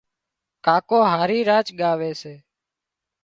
[0.65, 2.35] ڪاڪو هارِي راچ ڳاوي سي